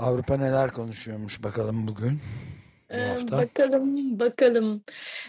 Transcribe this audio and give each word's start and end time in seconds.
Avrupa 0.00 0.36
neler 0.36 0.70
konuşuyormuş 0.70 1.42
bakalım 1.42 1.88
bugün, 1.88 2.20
bu 2.90 2.94
Ee, 2.94 3.00
hafta. 3.00 3.38
bakalım, 3.38 4.20
bakalım. 4.20 4.84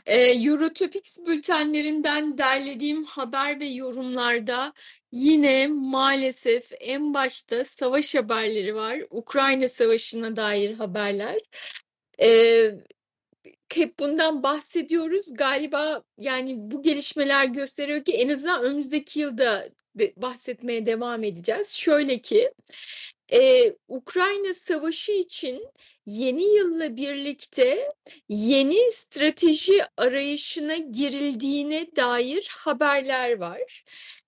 Ee, 0.06 0.18
Eurotopics 0.18 1.20
bültenlerinden 1.28 2.38
derlediğim 2.38 3.04
haber 3.04 3.60
ve 3.60 3.66
yorumlarda 3.66 4.74
yine 5.12 5.68
maalesef 5.68 6.72
en 6.80 7.14
başta 7.14 7.66
savaş 7.66 8.16
haberleri 8.16 8.76
var. 8.76 9.00
Ukrayna 9.10 9.68
Savaşı'na 9.68 10.36
dair 10.36 10.74
haberler. 10.74 11.40
Ee, 12.22 12.72
hep 13.74 14.00
bundan 14.00 14.44
bahsediyoruz. 14.44 15.26
Galiba 15.34 16.04
yani 16.18 16.56
bu 16.58 16.82
gelişmeler 16.82 17.46
gösteriyor 17.46 18.04
ki 18.04 18.12
en 18.14 18.30
azından 18.30 18.64
önümüzdeki 18.64 19.20
yılda 19.20 19.70
de 19.96 20.14
bahsetmeye 20.18 20.86
devam 20.86 21.24
edeceğiz. 21.24 21.72
Şöyle 21.74 22.20
ki 22.22 22.54
e, 23.34 23.74
Ukrayna 23.88 24.54
Savaşı 24.54 25.12
için 25.12 25.68
yeni 26.06 26.44
yılla 26.56 26.98
birlikte 26.98 27.94
yeni 28.30 28.92
strateji 28.92 29.84
arayışına 29.98 30.76
girildiğine 30.76 31.96
dair 31.96 32.48
haberler 32.52 33.38
var. 33.38 33.84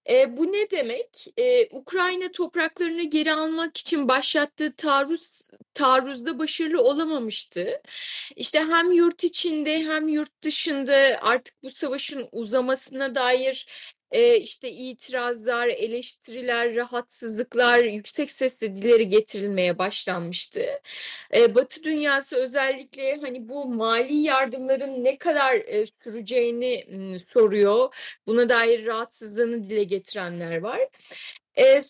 E, 0.09 0.37
bu 0.37 0.51
ne 0.51 0.71
demek? 0.71 1.27
E, 1.37 1.67
Ukrayna 1.71 2.31
topraklarını 2.31 3.03
geri 3.03 3.33
almak 3.33 3.77
için 3.77 4.07
başlattığı 4.07 4.75
taarruz 4.75 5.49
taarruzda 5.73 6.39
başarılı 6.39 6.83
olamamıştı. 6.83 7.81
İşte 8.35 8.59
hem 8.59 8.91
yurt 8.91 9.23
içinde 9.23 9.83
hem 9.83 10.07
yurt 10.07 10.41
dışında 10.41 11.19
artık 11.21 11.63
bu 11.63 11.69
savaşın 11.71 12.29
uzamasına 12.31 13.15
dair 13.15 13.67
e, 14.14 14.38
işte 14.38 14.72
itirazlar, 14.72 15.67
eleştiriler, 15.67 16.75
rahatsızlıklar 16.75 17.80
yüksek 17.80 18.31
sesle 18.31 18.75
dileri 18.75 19.08
getirilmeye 19.08 19.78
başlanmıştı. 19.78 20.66
Batı 21.50 21.83
dünyası 21.83 22.36
özellikle 22.36 23.16
hani 23.16 23.50
bu 23.50 23.66
mali 23.66 24.14
yardımların 24.16 25.04
ne 25.04 25.17
kadar 25.17 25.86
süreceğini 25.86 26.86
soruyor. 27.20 27.95
Buna 28.27 28.49
dair 28.49 28.86
rahatsızlığını 28.86 29.70
dile 29.70 29.83
getirenler 29.83 30.58
var. 30.58 30.89
E, 31.58 31.82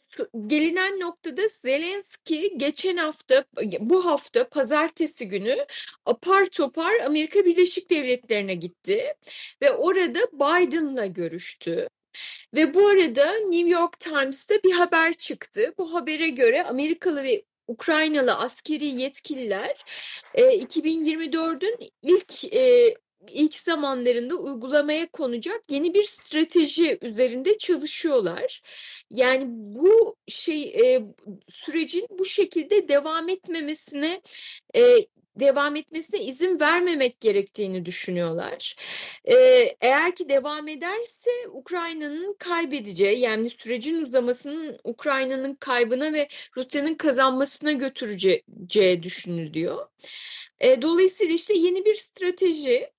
gelinen 0.48 1.00
noktada 1.00 1.48
Zelenski 1.48 2.58
geçen 2.58 2.98
hafta 2.98 3.46
bu 3.80 4.06
hafta 4.06 4.50
pazartesi 4.50 5.28
günü 5.28 5.66
apar 6.06 6.46
topar 6.46 7.00
Amerika 7.06 7.46
Birleşik 7.46 7.90
Devletleri'ne 7.90 8.54
gitti 8.56 9.14
ve 9.62 9.72
orada 9.72 10.20
Biden'la 10.34 11.06
görüştü. 11.06 11.88
Ve 12.56 12.74
bu 12.74 12.88
arada 12.88 13.34
New 13.34 13.70
York 13.70 14.00
Times'ta 14.00 14.56
bir 14.64 14.72
haber 14.72 15.14
çıktı. 15.14 15.74
Bu 15.78 15.94
habere 15.94 16.30
göre 16.30 16.64
Amerikalı 16.64 17.24
ve 17.24 17.44
Ukraynalı 17.68 18.34
askeri 18.34 18.86
yetkililer 18.86 19.86
e, 20.34 20.42
2024'ün 20.42 21.78
ilk 22.02 22.54
e, 22.54 22.96
ilk 23.32 23.56
zamanlarında 23.56 24.36
uygulamaya 24.36 25.12
konacak 25.12 25.62
yeni 25.70 25.94
bir 25.94 26.04
strateji 26.04 26.98
üzerinde 27.02 27.58
çalışıyorlar. 27.58 28.62
Yani 29.10 29.46
bu 29.48 30.16
şey 30.28 30.64
e, 30.64 31.02
sürecin 31.50 32.08
bu 32.20 32.26
şekilde 32.26 32.88
devam 32.88 33.30
etmemesine 33.30 34.22
e, 34.76 34.82
devam 35.40 35.76
etmesine 35.76 36.20
izin 36.24 36.60
vermemek 36.60 37.20
gerektiğini 37.20 37.86
düşünüyorlar. 37.86 38.76
Ee, 39.26 39.76
eğer 39.82 40.16
ki 40.16 40.30
devam 40.30 40.68
ederse 40.68 41.30
Ukrayna'nın 41.52 42.36
kaybedeceği 42.40 43.20
yani 43.20 43.50
sürecin 43.50 44.02
uzamasının 44.02 44.80
Ukrayna'nın 44.84 45.56
kaybına 45.56 46.14
ve 46.14 46.28
Rusya'nın 46.58 46.96
kazanmasına 46.96 47.72
götüreceği 47.72 49.04
düşünülüyor. 49.04 49.88
Ee, 50.60 50.82
dolayısıyla 50.82 51.36
işte 51.36 51.54
yeni 51.54 51.86
bir 51.86 51.96
strateji 51.96 52.93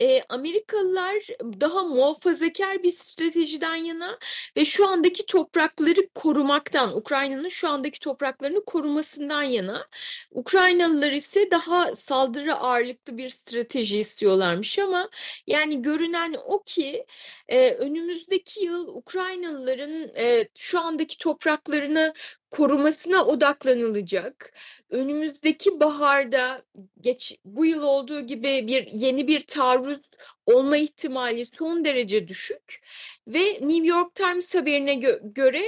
e, 0.00 0.22
Amerikalılar 0.28 1.26
daha 1.60 1.82
muhafazakar 1.82 2.82
bir 2.82 2.90
stratejiden 2.90 3.74
yana 3.76 4.18
ve 4.56 4.64
şu 4.64 4.88
andaki 4.88 5.26
toprakları 5.26 6.08
korumaktan, 6.14 6.96
Ukrayna'nın 6.96 7.48
şu 7.48 7.68
andaki 7.68 7.98
topraklarını 8.00 8.64
korumasından 8.64 9.42
yana, 9.42 9.86
Ukraynalılar 10.30 11.12
ise 11.12 11.50
daha 11.50 11.94
saldırı 11.94 12.54
ağırlıklı 12.54 13.18
bir 13.18 13.28
strateji 13.28 13.98
istiyorlarmış 13.98 14.78
ama 14.78 15.08
yani 15.46 15.82
görünen 15.82 16.36
o 16.44 16.62
ki 16.62 17.06
e, 17.48 17.70
önümüzdeki 17.70 18.64
yıl 18.64 18.88
Ukraynalıların 18.96 20.10
e, 20.16 20.48
şu 20.54 20.80
andaki 20.80 21.18
topraklarını 21.18 22.14
korumasına 22.52 23.26
odaklanılacak. 23.26 24.52
Önümüzdeki 24.90 25.80
baharda 25.80 26.62
geç 27.00 27.38
bu 27.44 27.64
yıl 27.64 27.82
olduğu 27.82 28.20
gibi 28.20 28.66
bir 28.66 28.86
yeni 28.86 29.28
bir 29.28 29.40
taarruz 29.40 30.10
olma 30.46 30.76
ihtimali 30.76 31.46
son 31.46 31.84
derece 31.84 32.28
düşük 32.28 32.82
ve 33.28 33.58
New 33.60 33.86
York 33.86 34.14
Times 34.14 34.54
haberine 34.54 34.94
gö- 34.94 35.34
göre 35.34 35.62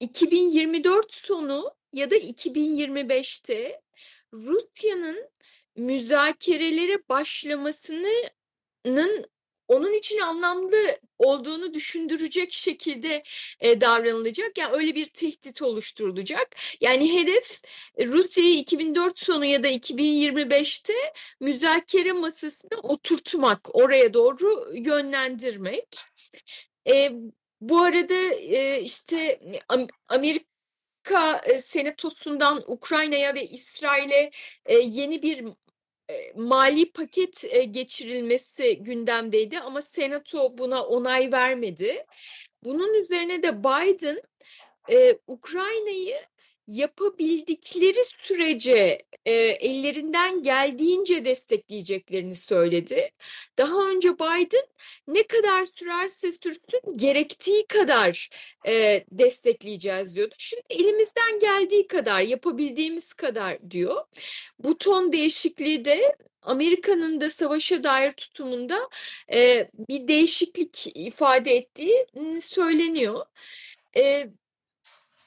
2024 0.00 1.12
sonu 1.12 1.74
ya 1.92 2.10
da 2.10 2.16
2025'te 2.16 3.80
Rusya'nın 4.32 5.28
müzakerelere 5.76 7.08
başlamasının 7.08 9.24
onun 9.72 9.92
için 9.92 10.18
anlamlı 10.18 10.98
olduğunu 11.18 11.74
düşündürecek 11.74 12.52
şekilde 12.52 13.22
e, 13.60 13.80
davranılacak. 13.80 14.58
Yani 14.58 14.74
öyle 14.74 14.94
bir 14.94 15.06
tehdit 15.06 15.62
oluşturulacak. 15.62 16.56
Yani 16.80 17.20
hedef 17.20 17.60
e, 17.96 18.06
Rusya'yı 18.06 18.54
2004 18.54 19.18
sonu 19.18 19.44
ya 19.44 19.62
da 19.62 19.68
2025'te 19.68 20.94
müzakere 21.40 22.12
masasına 22.12 22.78
oturtmak, 22.82 23.76
oraya 23.76 24.14
doğru 24.14 24.72
yönlendirmek. 24.74 25.98
E, 26.88 27.12
bu 27.60 27.82
arada 27.82 28.34
e, 28.34 28.80
işte 28.82 29.40
Am- 29.68 29.88
Amerika 30.08 31.40
e, 31.46 31.58
Senatosu'ndan 31.58 32.64
Ukrayna'ya 32.66 33.34
ve 33.34 33.46
İsrail'e 33.46 34.30
e, 34.66 34.74
yeni 34.74 35.22
bir 35.22 35.44
mali 36.34 36.92
paket 36.92 37.44
geçirilmesi 37.70 38.82
gündemdeydi 38.82 39.58
ama 39.58 39.82
Senato 39.82 40.58
buna 40.58 40.84
onay 40.84 41.32
vermedi. 41.32 42.06
Bunun 42.64 42.94
üzerine 42.94 43.42
de 43.42 43.58
Biden 43.58 44.22
e, 44.90 45.18
Ukrayna'yı 45.26 46.16
yapabildikleri 46.68 48.04
sürece 48.04 49.02
e, 49.26 49.32
ellerinden 49.34 50.42
geldiğince 50.42 51.24
destekleyeceklerini 51.24 52.34
söyledi. 52.34 53.10
Daha 53.58 53.90
önce 53.90 54.14
Biden 54.14 54.66
ne 55.08 55.22
kadar 55.22 55.64
sürerse 55.64 56.32
sürsün 56.32 56.96
gerektiği 56.96 57.66
kadar 57.66 58.30
e, 58.66 59.04
destekleyeceğiz 59.10 60.16
diyordu. 60.16 60.34
Şimdi 60.38 60.62
elimizden 60.70 61.38
geldiği 61.38 61.86
kadar 61.86 62.20
yapabildiğimiz 62.20 63.12
kadar 63.12 63.70
diyor. 63.70 64.04
Bu 64.58 64.78
ton 64.78 65.12
değişikliği 65.12 65.84
de 65.84 66.16
Amerika'nın 66.42 67.20
da 67.20 67.30
savaşa 67.30 67.84
dair 67.84 68.12
tutumunda 68.12 68.88
e, 69.34 69.70
bir 69.88 70.08
değişiklik 70.08 70.96
ifade 70.96 71.56
ettiği 71.56 72.06
m, 72.14 72.40
söyleniyor. 72.40 73.26
E, 73.96 74.30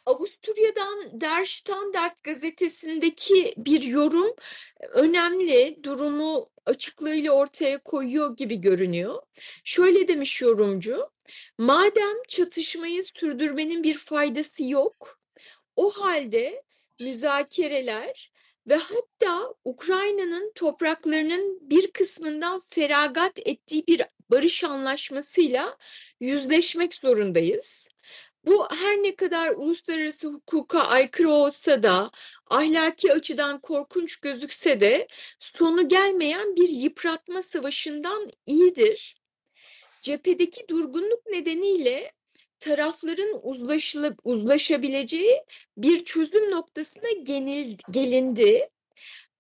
Avusturya'dan 0.06 1.22
Der 1.22 1.46
Standard 1.46 2.20
gazetesindeki 2.24 3.54
bir 3.58 3.82
yorum 3.82 4.36
önemli, 4.90 5.80
durumu 5.84 6.50
açıklığıyla 6.66 7.32
ortaya 7.32 7.84
koyuyor 7.84 8.38
gibi 8.38 8.62
görünüyor. 8.62 9.22
Şöyle 9.64 10.08
demiş 10.08 10.42
yorumcu, 10.42 11.10
madem 11.58 12.24
çatışmayı 12.28 13.04
sürdürmenin 13.04 13.84
bir 13.84 13.98
faydası 13.98 14.64
yok, 14.64 15.20
o 15.76 15.90
halde 15.90 16.64
müzakereler 17.00 18.32
ve 18.68 18.76
hatta 18.76 19.54
Ukrayna'nın 19.66 20.52
topraklarının 20.56 21.60
bir 21.62 21.92
kısmından 21.92 22.62
feragat 22.70 23.48
ettiği 23.48 23.88
bir 23.88 24.02
barış 24.30 24.64
anlaşmasıyla 24.64 25.78
yüzleşmek 26.20 26.94
zorundayız. 26.94 27.90
Bu 28.46 28.68
her 28.72 28.98
ne 28.98 29.16
kadar 29.16 29.50
uluslararası 29.50 30.28
hukuka 30.28 30.80
aykırı 30.80 31.30
olsa 31.30 31.84
da 31.84 32.12
ahlaki 32.50 33.14
açıdan 33.14 33.62
korkunç 33.62 34.16
gözükse 34.18 34.80
de 34.80 35.08
sonu 35.40 35.88
gelmeyen 35.88 36.56
bir 36.56 36.70
yıpratma 36.70 37.42
savaşından 37.42 38.30
iyidir. 38.46 39.16
Cephedeki 40.02 40.68
durgunluk 40.70 41.26
nedeniyle 41.26 42.12
tarafların 42.60 43.40
uzlaşılıp 43.44 44.20
uzlaşabileceği 44.24 45.44
bir 45.78 46.04
çözüm 46.04 46.52
noktasına 46.52 47.10
gelindi. 47.92 48.70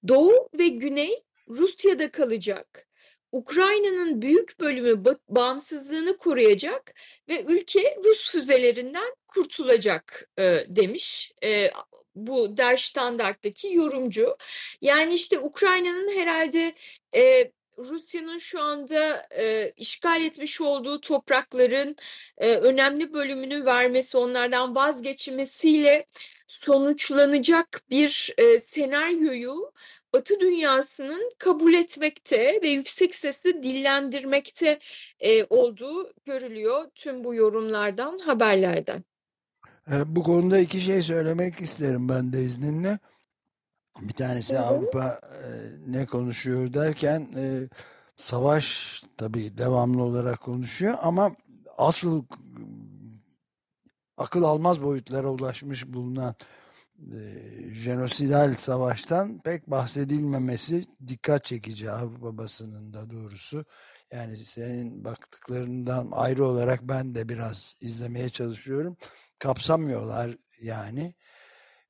Doğu 0.08 0.50
ve 0.54 0.68
Güney 0.68 1.24
Rusya'da 1.50 2.12
kalacak. 2.12 2.88
Ukrayna'nın 3.36 4.22
büyük 4.22 4.60
bölümü 4.60 5.04
bağımsızlığını 5.30 6.18
koruyacak 6.18 6.94
ve 7.30 7.44
ülke 7.48 7.98
Rus 8.04 8.32
füzelerinden 8.32 9.16
kurtulacak 9.28 10.30
e, 10.40 10.66
demiş 10.68 11.34
e, 11.44 11.72
bu 12.16 12.58
Der 12.58 12.78
Standart'taki 12.78 13.74
yorumcu. 13.74 14.38
Yani 14.82 15.14
işte 15.14 15.40
Ukrayna'nın 15.40 16.18
herhalde 16.18 16.74
e, 17.16 17.52
Rusya'nın 17.78 18.38
şu 18.38 18.62
anda 18.62 19.28
e, 19.38 19.74
işgal 19.78 20.24
etmiş 20.24 20.62
olduğu 20.62 21.02
toprakların 21.02 21.96
e, 22.38 22.56
önemli 22.56 23.14
bölümünü 23.14 23.66
vermesi, 23.66 24.18
onlardan 24.18 24.76
vazgeçmesiyle 24.76 26.06
sonuçlanacak 26.48 27.82
bir 27.90 28.34
e, 28.38 28.60
senaryoyu 28.60 29.72
Batı 30.16 30.40
dünyasının 30.40 31.32
kabul 31.38 31.74
etmekte 31.74 32.60
ve 32.64 32.68
yüksek 32.68 33.16
sesle 33.16 33.64
dillendirmekte 33.64 34.80
e, 35.20 35.44
olduğu 35.44 36.14
görülüyor 36.26 36.86
tüm 36.96 37.24
bu 37.24 37.36
yorumlardan, 37.36 38.20
haberlerden. 38.20 39.04
E, 39.92 40.16
bu 40.16 40.24
konuda 40.24 40.60
iki 40.60 40.82
şey 40.82 41.02
söylemek 41.02 41.62
isterim 41.62 42.10
ben 42.10 42.34
de 42.34 42.44
izninle. 42.44 43.00
Bir 44.02 44.14
tanesi 44.14 44.58
Hı 44.58 44.62
-hı. 44.62 44.66
Avrupa 44.66 45.20
e, 45.24 45.48
ne 45.88 46.06
konuşuyor 46.06 46.74
derken 46.74 47.28
e, 47.36 47.70
savaş 48.16 49.04
tabii 49.18 49.58
devamlı 49.58 50.04
olarak 50.04 50.42
konuşuyor 50.42 50.98
ama 51.02 51.36
asıl 51.78 52.24
akıl 54.18 54.44
almaz 54.44 54.84
boyutlara 54.84 55.30
ulaşmış 55.30 55.88
bulunan 55.88 56.36
jenosidal 57.74 58.56
savaştan 58.56 59.42
pek 59.42 59.68
bahsedilmemesi 59.68 60.86
dikkat 61.08 61.44
çekici 61.44 61.92
Avrupa 61.92 62.38
basınında 62.38 63.10
doğrusu. 63.10 63.66
Yani 64.12 64.38
senin 64.38 65.04
baktıklarından 65.06 66.10
ayrı 66.12 66.46
olarak 66.46 66.82
ben 66.84 67.16
de 67.16 67.30
biraz 67.30 67.76
izlemeye 67.82 68.30
çalışıyorum. 68.30 68.98
Kapsamıyorlar 69.40 70.38
yani. 70.62 71.14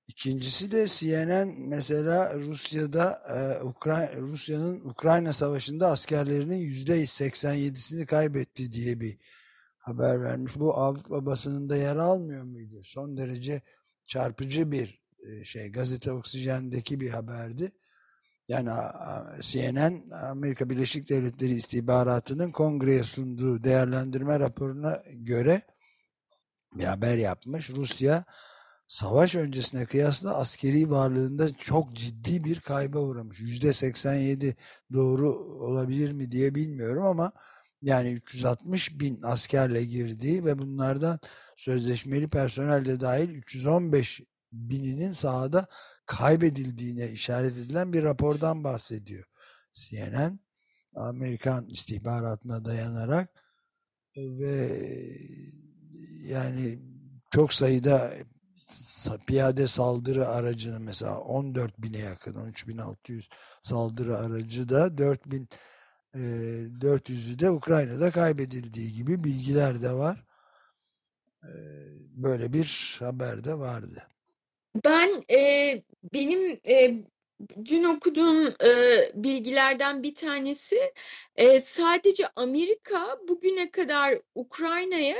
İkincisi 0.08 0.72
de 0.72 0.88
CNN 0.88 1.56
mesela 1.58 2.36
Rusya'da 2.40 3.24
e, 3.30 3.64
Ukra 3.64 4.16
Rusya'nın 4.16 4.90
Ukrayna 4.90 5.34
Savaşı'nda 5.34 5.88
askerlerinin 5.88 6.58
yüzde 6.58 7.04
87'sini 7.04 8.06
kaybetti 8.06 8.74
diye 8.74 9.00
bir 9.00 9.18
haber 9.78 10.22
vermiş. 10.22 10.60
Bu 10.60 10.78
Avrupa 10.78 11.26
basınında 11.26 11.76
yer 11.76 11.96
almıyor 11.96 12.44
muydu? 12.44 12.82
Son 12.84 13.18
derece 13.18 13.62
çarpıcı 14.08 14.72
bir 14.72 15.02
e, 15.20 15.44
şey. 15.44 15.72
Gazete 15.72 16.12
Oksijen'deki 16.12 17.00
bir 17.00 17.10
haberdi. 17.10 17.72
Yani 18.48 18.70
CNN 19.42 20.10
Amerika 20.12 20.70
Birleşik 20.70 21.10
Devletleri 21.10 21.54
istihbaratının 21.54 22.52
kongreye 22.52 23.04
sunduğu 23.04 23.64
değerlendirme 23.64 24.40
raporuna 24.40 25.04
göre 25.14 25.62
bir 26.74 26.84
haber 26.84 27.18
yapmış. 27.18 27.70
Rusya 27.70 28.26
savaş 28.88 29.36
öncesine 29.36 29.86
kıyasla 29.86 30.38
askeri 30.38 30.92
varlığında 30.92 31.54
çok 31.54 31.94
ciddi 31.94 32.44
bir 32.44 32.60
kayba 32.60 33.00
uğramış. 33.00 33.40
Yüzde 33.40 33.74
87 33.74 34.56
doğru 34.94 35.30
olabilir 35.60 36.12
mi 36.12 36.32
diye 36.32 36.56
bilmiyorum 36.56 37.06
ama 37.06 37.32
yani 37.86 38.12
360 38.12 39.00
bin 39.00 39.22
askerle 39.22 39.84
girdiği 39.84 40.46
ve 40.46 40.60
bunlardan 40.60 41.20
sözleşmeli 41.58 42.28
personel 42.28 42.86
de 42.86 43.00
dahil 43.00 43.30
315 43.30 44.22
bininin 44.52 45.12
sahada 45.12 45.68
kaybedildiğine 46.06 47.12
işaret 47.12 47.58
edilen 47.58 47.94
bir 47.94 48.04
rapordan 48.04 48.64
bahsediyor. 48.64 49.26
CNN 49.74 50.40
Amerikan 50.96 51.68
istihbaratına 51.68 52.66
dayanarak 52.66 53.30
ve 54.18 54.82
yani 56.22 56.80
çok 57.32 57.54
sayıda 57.54 58.14
piyade 59.28 59.68
saldırı 59.68 60.28
aracını 60.28 60.80
mesela 60.80 61.20
14 61.20 61.82
bine 61.82 61.98
yakın 61.98 62.34
13.600 62.34 63.30
saldırı 63.64 64.18
aracı 64.18 64.70
da 64.70 64.98
4000 64.98 65.42
e, 65.42 65.48
400'ü 66.20 67.40
de 67.40 67.52
Ukrayna'da 67.52 68.12
kaybedildiği 68.12 68.94
gibi 68.94 69.24
bilgiler 69.24 69.82
de 69.84 69.92
var. 69.92 70.24
E, 71.44 71.52
böyle 72.16 72.54
bir 72.54 72.96
haber 73.00 73.44
de 73.44 73.60
vardı. 73.60 74.08
Ben 74.86 75.24
e, 75.32 75.84
benim 76.14 76.60
e, 76.68 77.04
dün 77.66 77.84
okuduğum 77.84 78.48
e, 78.48 79.12
bilgilerden 79.16 80.04
bir 80.04 80.16
tanesi 80.16 80.94
e, 81.36 81.60
sadece 81.60 82.28
Amerika 82.36 83.18
bugüne 83.28 83.72
kadar 83.72 84.20
Ukrayna'ya 84.36 85.18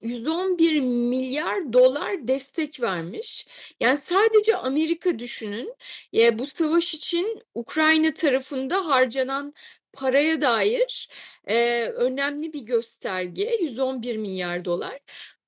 111 0.00 0.80
milyar 0.80 1.72
dolar 1.72 2.28
destek 2.28 2.80
vermiş. 2.80 3.46
Yani 3.80 3.98
sadece 3.98 4.56
Amerika 4.56 5.18
düşünün 5.18 5.74
e, 6.16 6.38
bu 6.38 6.46
savaş 6.46 6.94
için 6.94 7.42
Ukrayna 7.54 8.14
tarafında 8.14 8.86
harcanan 8.86 9.54
paraya 9.92 10.40
dair 10.40 11.08
e, 11.48 11.82
önemli 11.84 12.52
bir 12.52 12.60
gösterge 12.60 13.56
111 13.62 14.16
milyar 14.16 14.64
dolar. 14.64 15.00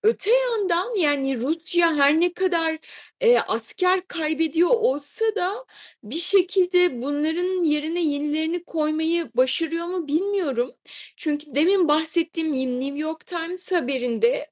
Öte 0.03 0.31
yandan 0.31 0.97
yani 0.97 1.41
Rusya 1.41 1.97
her 1.97 2.21
ne 2.21 2.33
kadar 2.33 2.79
e, 3.21 3.39
asker 3.39 4.07
kaybediyor 4.09 4.71
olsa 4.71 5.25
da 5.37 5.65
bir 6.05 6.19
şekilde 6.19 7.03
bunların 7.03 7.65
yerine 7.65 8.03
yenilerini 8.03 8.65
koymayı 8.65 9.31
başarıyor 9.35 9.87
mu 9.87 10.09
bilmiyorum. 10.09 10.73
Çünkü 11.17 11.55
demin 11.55 11.89
bahsettiğim 11.89 12.81
New 12.81 12.99
York 12.99 13.27
Times 13.27 13.73
haberinde 13.73 14.51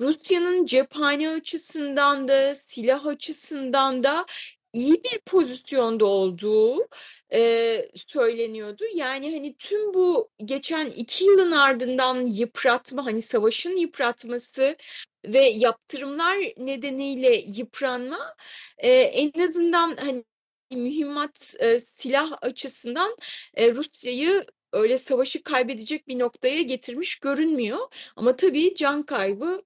Rusya'nın 0.00 0.66
cephane 0.66 1.28
açısından 1.30 2.28
da 2.28 2.54
silah 2.54 3.06
açısından 3.06 4.02
da 4.02 4.26
iyi 4.72 5.04
bir 5.04 5.18
pozisyonda 5.26 6.06
olduğu 6.06 6.88
e, 7.32 7.88
söyleniyordu. 7.94 8.84
Yani 8.94 9.34
hani 9.34 9.56
tüm 9.56 9.94
bu 9.94 10.30
geçen 10.44 10.86
iki 10.86 11.24
yılın 11.24 11.50
ardından 11.50 12.26
yıpratma 12.26 13.04
hani 13.04 13.22
savaşın 13.22 13.76
yıpratması 13.76 14.76
ve 15.24 15.40
yaptırımlar 15.40 16.36
nedeniyle 16.58 17.36
yıpranma 17.36 18.36
e, 18.78 18.90
en 18.90 19.42
azından 19.42 19.96
hani 20.00 20.24
mühimmat 20.70 21.54
e, 21.58 21.80
silah 21.80 22.38
açısından 22.42 23.16
e, 23.54 23.72
Rusya'yı 23.72 24.46
öyle 24.72 24.98
savaşı 24.98 25.42
kaybedecek 25.42 26.08
bir 26.08 26.18
noktaya 26.18 26.62
getirmiş 26.62 27.18
görünmüyor. 27.18 27.78
Ama 28.16 28.36
tabii 28.36 28.74
can 28.74 29.02
kaybı 29.02 29.62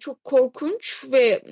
çok 0.00 0.24
korkunç 0.24 1.04
ve 1.12 1.42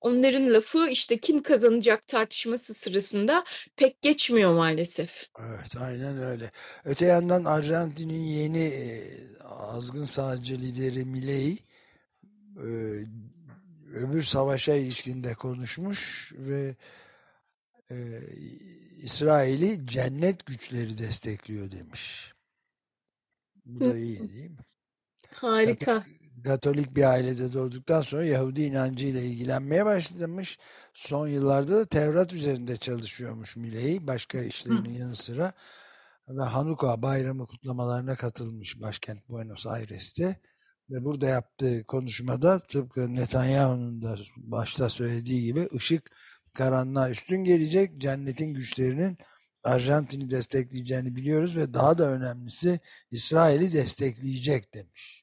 onların 0.00 0.54
lafı 0.54 0.88
işte 0.88 1.18
kim 1.18 1.42
kazanacak 1.42 2.08
tartışması 2.08 2.74
sırasında 2.74 3.44
pek 3.76 4.02
geçmiyor 4.02 4.54
maalesef. 4.54 5.28
Evet 5.38 5.76
aynen 5.80 6.22
öyle. 6.22 6.50
Öte 6.84 7.06
yandan 7.06 7.44
Arjantin'in 7.44 8.24
yeni 8.24 9.02
azgın 9.44 10.04
sağcı 10.04 10.58
lideri 10.58 11.04
Milei 11.04 11.58
öbür 13.94 14.22
savaşa 14.22 14.74
ilişkinde 14.74 15.34
konuşmuş 15.34 16.32
ve 16.36 16.76
İsrail'i 19.02 19.86
cennet 19.86 20.46
güçleri 20.46 20.98
destekliyor 20.98 21.70
demiş. 21.70 22.32
Bu 23.64 23.80
da 23.80 23.96
iyi 23.98 24.18
değil 24.18 24.50
mi? 24.50 24.56
Harika. 25.34 26.00
Tabii, 26.00 26.19
Katolik 26.44 26.96
bir 26.96 27.04
ailede 27.04 27.52
doğduktan 27.52 28.00
sonra 28.00 28.24
Yahudi 28.24 28.62
inancıyla 28.62 29.20
ilgilenmeye 29.20 29.86
başlamış. 29.86 30.58
Son 30.94 31.26
yıllarda 31.26 31.76
da 31.76 31.84
Tevrat 31.84 32.32
üzerinde 32.32 32.76
çalışıyormuş 32.76 33.56
Miley. 33.56 34.06
Başka 34.06 34.38
işlerinin 34.38 34.94
yanı 34.94 35.16
sıra. 35.16 35.52
Ve 36.28 36.42
Hanuka 36.42 37.02
bayramı 37.02 37.46
kutlamalarına 37.46 38.16
katılmış 38.16 38.80
başkent 38.80 39.28
Buenos 39.28 39.66
Aires'te. 39.66 40.40
Ve 40.90 41.04
burada 41.04 41.26
yaptığı 41.26 41.84
konuşmada 41.84 42.58
tıpkı 42.58 43.14
Netanyahu'nun 43.14 44.02
da 44.02 44.16
başta 44.36 44.88
söylediği 44.88 45.44
gibi 45.44 45.68
ışık 45.74 46.10
karanlığa 46.54 47.10
üstün 47.10 47.44
gelecek. 47.44 48.00
Cennetin 48.00 48.54
güçlerinin 48.54 49.18
Arjantin'i 49.64 50.30
destekleyeceğini 50.30 51.16
biliyoruz 51.16 51.56
ve 51.56 51.74
daha 51.74 51.98
da 51.98 52.10
önemlisi 52.10 52.80
İsrail'i 53.10 53.72
destekleyecek 53.72 54.74
demiş. 54.74 55.19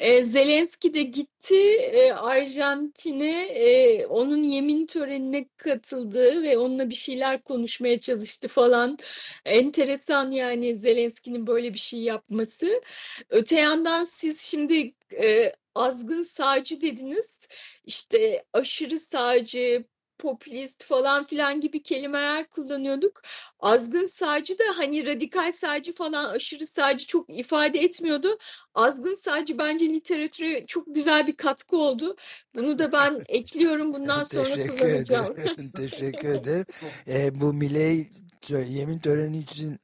E, 0.00 0.22
Zelenski 0.22 0.94
de 0.94 1.02
gitti 1.02 1.56
e, 1.78 2.12
Arjantin'e 2.12 3.42
e, 3.42 4.06
onun 4.06 4.42
yemin 4.42 4.86
törenine 4.86 5.48
katıldı 5.56 6.42
ve 6.42 6.58
onunla 6.58 6.90
bir 6.90 6.94
şeyler 6.94 7.42
konuşmaya 7.42 8.00
çalıştı 8.00 8.48
falan. 8.48 8.98
Enteresan 9.44 10.30
yani 10.30 10.76
Zelenski'nin 10.76 11.46
böyle 11.46 11.74
bir 11.74 11.78
şey 11.78 12.00
yapması. 12.00 12.82
Öte 13.30 13.56
yandan 13.60 14.04
siz 14.04 14.40
şimdi 14.40 14.94
e, 15.22 15.52
azgın 15.74 16.22
sağcı 16.22 16.80
dediniz. 16.80 17.48
İşte 17.86 18.44
aşırı 18.52 18.98
sağcı, 18.98 19.84
popülist 20.22 20.84
falan 20.84 21.26
filan 21.26 21.60
gibi 21.60 21.82
kelimeler 21.82 22.48
kullanıyorduk. 22.48 23.22
Azgın 23.60 24.04
sağcı 24.04 24.58
da 24.58 24.64
hani 24.76 25.06
radikal 25.06 25.52
sağcı 25.52 25.92
falan 25.92 26.24
aşırı 26.34 26.66
sağcı 26.66 27.06
çok 27.06 27.30
ifade 27.30 27.78
etmiyordu. 27.78 28.38
Azgın 28.74 29.14
sağcı 29.14 29.58
bence 29.58 29.88
literatüre 29.88 30.66
çok 30.66 30.94
güzel 30.94 31.26
bir 31.26 31.36
katkı 31.36 31.76
oldu. 31.76 32.16
Bunu 32.54 32.78
da 32.78 32.92
ben 32.92 33.22
ekliyorum 33.28 33.94
bundan 33.94 34.24
sonra 34.24 34.44
Teşekkür 34.44 34.78
kullanacağım. 34.78 35.40
ederim. 35.40 35.70
Teşekkür 35.76 36.28
ederim. 36.28 36.66
E, 37.08 37.40
bu 37.40 37.52
Miley 37.52 38.08
yemin 38.48 38.98
töreni 38.98 39.38
için 39.38 39.78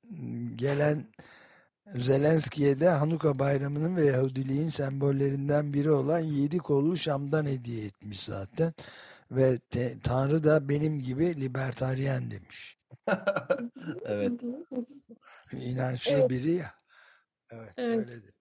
gelen 0.57 1.07
Zelenski'ye 1.97 2.81
de 2.81 2.89
Hanuka 2.89 3.39
bayramının 3.39 3.97
ve 3.97 4.05
Yahudiliğin 4.05 4.71
sembollerinden 4.71 5.73
biri 5.73 5.91
olan 5.91 6.19
yedi 6.19 6.59
kollu 6.59 6.97
Şam'dan 6.97 7.47
hediye 7.47 7.85
etmiş 7.85 8.21
zaten. 8.21 8.73
Ve 9.31 9.59
te, 9.59 10.01
Tanrı 10.05 10.45
da 10.45 10.69
benim 10.69 11.01
gibi 11.01 11.41
libertaryen 11.41 12.31
demiş. 12.31 12.79
evet. 14.05 14.33
İnançlı 15.53 16.13
Evet. 16.13 16.31
biri 16.31 16.51
ya. 16.51 16.71
Evet, 17.51 17.73
Evet. 17.77 17.97
öyledir. 17.99 18.35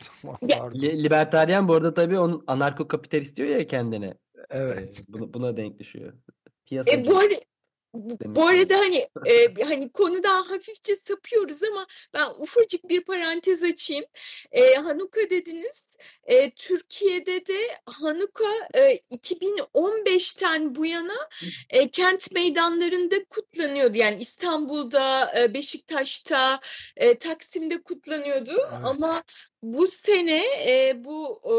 Tamam. 0.50 0.74
Li- 0.74 1.02
Libertaryen 1.02 1.68
bu 1.68 1.74
arada 1.74 1.94
tabii 1.94 2.18
onun 2.18 2.44
anarko 2.46 2.88
kapitalist 2.88 3.36
diyor 3.36 3.48
ya 3.48 3.66
kendine. 3.66 4.14
Evet. 4.50 5.00
Ee, 5.00 5.12
Buna, 5.12 5.34
buna 5.34 5.56
denk 5.56 5.78
düşüyor. 5.78 6.12
E, 6.12 6.18
Piyasacı 6.66 7.06
bu, 7.06 7.18
ara- 7.18 7.28
bu 7.30 7.49
demek 7.94 8.36
bu 8.36 8.46
arada 8.46 8.78
hani 8.78 9.08
e, 9.26 9.54
hani 9.64 9.92
konudan 9.92 10.42
hafifçe 10.42 10.96
sapıyoruz 10.96 11.62
ama 11.62 11.86
ben 12.14 12.26
ufacık 12.38 12.88
bir 12.88 13.04
parantez 13.04 13.62
açayım. 13.62 14.04
E, 14.52 14.74
Hanuka 14.74 15.20
dediniz. 15.30 15.96
E, 16.24 16.50
Türkiye'de 16.50 17.46
de 17.46 17.58
Hanuka 17.86 18.44
e, 18.74 19.00
2015'ten 19.10 20.74
bu 20.74 20.86
yana 20.86 21.28
e, 21.70 21.88
kent 21.88 22.32
meydanlarında 22.32 23.24
kutlanıyordu. 23.24 23.96
Yani 23.96 24.20
İstanbul'da, 24.20 25.32
e, 25.40 25.54
Beşiktaş'ta, 25.54 26.60
e, 26.96 27.18
Taksim'de 27.18 27.82
kutlanıyordu. 27.82 28.52
Evet. 28.52 28.84
Ama 28.84 29.22
bu 29.62 29.86
sene 29.86 30.42
e, 30.66 31.04
bu 31.04 31.40
e, 31.44 31.54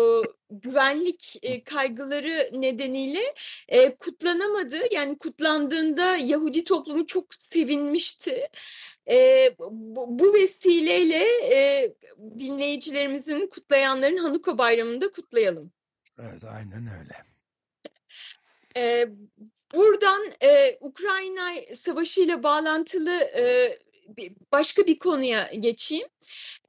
güvenlik 0.51 1.39
e, 1.41 1.63
kaygıları 1.63 2.49
nedeniyle 2.53 3.33
e, 3.67 3.95
kutlanamadı. 3.95 4.77
Yani 4.91 5.17
kutlandığında 5.17 6.15
Yahudi 6.15 6.63
toplumu 6.63 7.05
çok 7.05 7.35
sevinmişti. 7.35 8.47
E, 9.09 9.49
bu, 9.59 10.05
bu 10.19 10.33
vesileyle 10.33 11.25
e, 11.55 11.93
dinleyicilerimizin 12.39 13.47
kutlayanların 13.47 14.17
Hanuka 14.17 14.57
Bayramı'nı 14.57 15.01
da 15.01 15.11
kutlayalım. 15.11 15.71
Evet, 16.19 16.43
aynen 16.43 16.87
öyle. 16.99 17.15
E, 18.77 19.09
buradan 19.73 20.21
e, 20.43 20.77
Ukrayna 20.81 21.51
Savaşı 21.75 22.21
ile 22.21 22.43
bağlantılı 22.43 23.13
e, 23.13 23.77
başka 24.51 24.87
bir 24.87 24.97
konuya 24.97 25.51
geçeyim. 25.59 26.07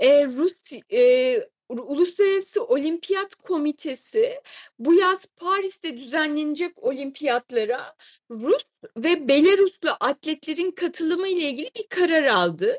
E, 0.00 0.26
Rus 0.26 0.72
e, 0.92 1.52
Uluslararası 1.68 2.64
Olimpiyat 2.64 3.34
Komitesi 3.34 4.40
bu 4.78 4.94
yaz 4.94 5.26
Paris'te 5.26 5.96
düzenlenecek 5.96 6.82
olimpiyatlara 6.82 7.96
Rus 8.30 8.70
ve 8.96 9.28
Belaruslu 9.28 9.96
atletlerin 10.00 10.70
katılımı 10.70 11.28
ile 11.28 11.40
ilgili 11.40 11.70
bir 11.76 11.86
karar 11.88 12.24
aldı. 12.24 12.78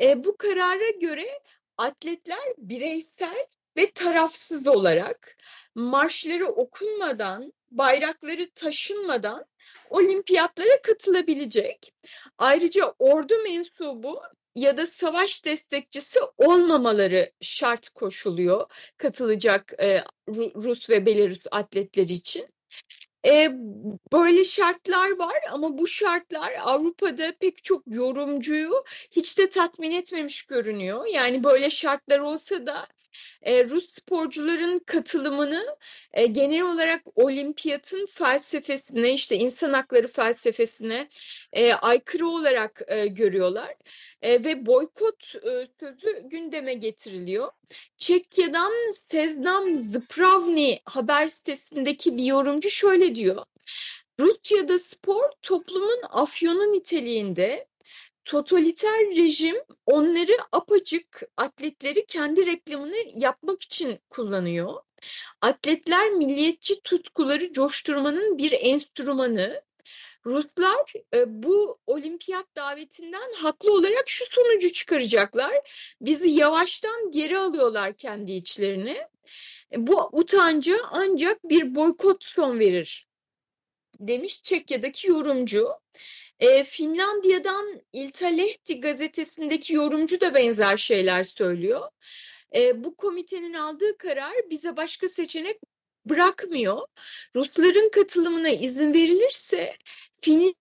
E, 0.00 0.24
bu 0.24 0.36
karara 0.36 0.90
göre 1.00 1.40
atletler 1.76 2.54
bireysel 2.58 3.46
ve 3.76 3.90
tarafsız 3.90 4.68
olarak 4.68 5.36
marşları 5.74 6.46
okunmadan, 6.46 7.52
bayrakları 7.70 8.50
taşınmadan 8.50 9.44
olimpiyatlara 9.90 10.82
katılabilecek. 10.82 11.92
Ayrıca 12.38 12.94
ordu 12.98 13.34
mensubu 13.44 14.20
ya 14.54 14.76
da 14.76 14.86
savaş 14.86 15.44
destekçisi 15.44 16.18
olmamaları 16.36 17.32
şart 17.40 17.88
koşuluyor 17.88 18.66
katılacak 18.96 19.72
e, 19.80 20.04
Ru- 20.28 20.64
Rus 20.64 20.90
ve 20.90 21.06
Belarus 21.06 21.46
atletleri 21.50 22.12
için. 22.12 22.48
E, 23.26 23.50
böyle 24.12 24.44
şartlar 24.44 25.18
var 25.18 25.36
ama 25.50 25.78
bu 25.78 25.86
şartlar 25.86 26.52
Avrupa'da 26.62 27.32
pek 27.40 27.64
çok 27.64 27.82
yorumcuyu 27.86 28.84
hiç 29.10 29.38
de 29.38 29.48
tatmin 29.48 29.92
etmemiş 29.92 30.42
görünüyor. 30.42 31.06
Yani 31.06 31.44
böyle 31.44 31.70
şartlar 31.70 32.18
olsa 32.18 32.66
da 32.66 32.86
e, 33.42 33.64
Rus 33.68 33.88
sporcuların 33.90 34.78
katılımını 34.78 35.76
e, 36.12 36.26
genel 36.26 36.62
olarak 36.62 37.02
olimpiyatın 37.14 38.06
felsefesine 38.06 39.14
işte 39.14 39.36
insan 39.36 39.72
hakları 39.72 40.08
felsefesine 40.08 41.08
e, 41.52 41.72
aykırı 41.72 42.26
olarak 42.28 42.82
e, 42.88 43.06
görüyorlar 43.06 43.74
E, 44.22 44.44
ve 44.44 44.66
boykot 44.66 45.34
e, 45.34 45.66
sözü 45.80 46.28
gündeme 46.28 46.74
getiriliyor. 46.74 47.50
Çekya'dan 47.96 48.92
Seznam 48.92 49.76
Zpravni 49.76 50.80
haber 50.84 51.28
sitesindeki 51.28 52.16
bir 52.16 52.24
yorumcu 52.24 52.70
şöyle 52.70 53.14
diyor. 53.14 53.44
Rusya'da 54.20 54.78
spor 54.78 55.30
toplumun 55.42 56.00
afyonu 56.10 56.72
niteliğinde 56.72 57.66
totaliter 58.28 59.16
rejim 59.16 59.56
onları 59.86 60.32
apacık 60.52 61.22
atletleri 61.36 62.06
kendi 62.06 62.46
reklamını 62.46 62.96
yapmak 63.16 63.62
için 63.62 63.98
kullanıyor. 64.10 64.74
Atletler 65.42 66.10
milliyetçi 66.10 66.80
tutkuları 66.80 67.52
coşturmanın 67.52 68.38
bir 68.38 68.52
enstrümanı. 68.60 69.62
Ruslar 70.26 70.92
e, 71.14 71.42
bu 71.42 71.78
olimpiyat 71.86 72.46
davetinden 72.56 73.32
haklı 73.36 73.72
olarak 73.72 74.04
şu 74.06 74.24
sonucu 74.30 74.72
çıkaracaklar. 74.72 75.52
Bizi 76.00 76.28
yavaştan 76.30 77.10
geri 77.10 77.38
alıyorlar 77.38 77.96
kendi 77.96 78.32
içlerine. 78.32 79.08
E, 79.72 79.86
Bu 79.86 80.08
utanca 80.12 80.76
ancak 80.90 81.44
bir 81.44 81.74
boykot 81.74 82.24
son 82.24 82.58
verir 82.58 83.08
demiş 84.00 84.42
Çekya'daki 84.42 85.08
yorumcu. 85.08 85.68
E, 86.40 86.64
Finlandiya'dan 86.64 87.82
Iltalehti 87.92 88.80
gazetesindeki 88.80 89.74
yorumcu 89.74 90.20
da 90.20 90.34
benzer 90.34 90.76
şeyler 90.76 91.24
söylüyor. 91.24 91.88
E, 92.54 92.84
bu 92.84 92.96
komitenin 92.96 93.54
aldığı 93.54 93.98
karar 93.98 94.34
bize 94.50 94.76
başka 94.76 95.08
seçenek 95.08 95.60
bırakmıyor. 96.06 96.80
Rusların 97.34 97.88
katılımına 97.90 98.48
izin 98.48 98.94
verilirse 98.94 99.76
Finli 100.20 100.54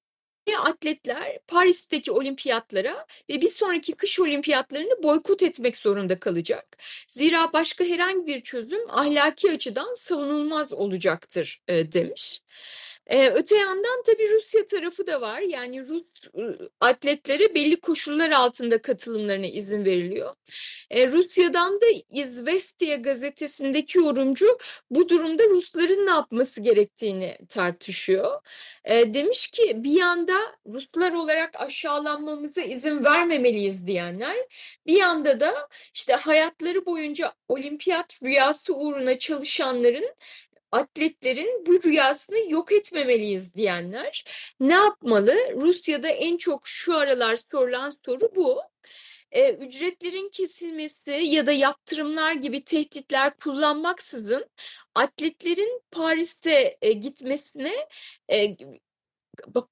atletler 0.66 1.40
Paris'teki 1.48 2.12
olimpiyatlara 2.12 3.06
ve 3.30 3.42
bir 3.42 3.48
sonraki 3.48 3.94
kış 3.94 4.20
olimpiyatlarını 4.20 5.04
boykot 5.04 5.44
etmek 5.44 5.78
zorunda 5.78 6.20
kalacak. 6.20 6.78
Zira 7.08 7.54
başka 7.54 7.84
herhangi 7.84 8.28
bir 8.28 8.42
çözüm 8.42 8.90
ahlaki 8.90 9.52
açıdan 9.52 9.94
savunulmaz 9.94 10.74
olacaktır 10.74 11.62
e, 11.68 11.92
demiş. 11.92 12.42
Ee, 13.10 13.30
öte 13.30 13.56
yandan 13.56 14.04
tabii 14.06 14.34
Rusya 14.34 14.66
tarafı 14.66 15.08
da 15.08 15.22
var. 15.22 15.40
Yani 15.40 15.88
Rus 15.88 16.28
atletlere 16.82 17.56
belli 17.56 17.80
koşullar 17.80 18.32
altında 18.32 18.82
katılımlarına 18.82 19.46
izin 19.48 19.86
veriliyor. 19.86 20.36
Ee, 20.90 21.08
Rusya'dan 21.12 21.82
da 21.82 21.86
İzvestiya 22.12 22.96
gazetesindeki 22.96 23.98
yorumcu 23.98 24.58
bu 24.90 25.10
durumda 25.10 25.44
Rusların 25.44 26.06
ne 26.06 26.12
yapması 26.12 26.62
gerektiğini 26.62 27.38
tartışıyor. 27.50 28.42
Ee, 28.86 29.14
demiş 29.14 29.48
ki 29.48 29.84
bir 29.84 29.92
yanda 29.92 30.38
Ruslar 30.74 31.12
olarak 31.12 31.62
aşağılanmamıza 31.62 32.62
izin 32.62 33.04
vermemeliyiz 33.04 33.88
diyenler, 33.88 34.38
bir 34.88 34.96
yanda 34.98 35.40
da 35.40 35.54
işte 35.94 36.14
hayatları 36.14 36.86
boyunca 36.86 37.34
olimpiyat 37.48 38.24
rüyası 38.24 38.74
uğruna 38.74 39.18
çalışanların 39.18 40.16
atletlerin 40.72 41.66
bu 41.66 41.84
rüyasını 41.84 42.52
yok 42.52 42.72
etmemeliyiz 42.72 43.56
diyenler 43.56 44.26
ne 44.60 44.74
yapmalı? 44.74 45.36
Rusya'da 45.56 46.10
en 46.10 46.38
çok 46.38 46.68
şu 46.68 46.96
aralar 46.96 47.36
sorulan 47.36 47.90
soru 47.90 48.32
bu. 48.36 48.62
Ee, 49.32 49.54
ücretlerin 49.54 50.30
kesilmesi 50.30 51.12
ya 51.12 51.46
da 51.46 51.52
yaptırımlar 51.52 52.34
gibi 52.34 52.64
tehditler 52.64 53.38
kullanmaksızın 53.38 54.46
atletlerin 54.96 55.82
Paris'e 55.92 56.78
e, 56.82 56.92
gitmesine 56.92 57.74
e, 58.32 58.58